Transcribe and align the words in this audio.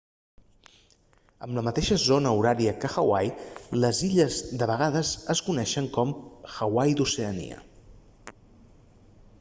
amb 1.47 1.57
la 1.57 1.63
mateixa 1.67 1.97
zona 2.03 2.31
horària 2.37 2.73
que 2.85 2.91
hawaii 3.01 3.35
les 3.83 4.01
illes 4.09 4.39
de 4.63 4.69
vegades 4.73 5.13
es 5.35 5.45
coneixen 5.51 5.93
com 5.99 6.17
hawaii 6.57 6.99
d'oceania 7.03 7.61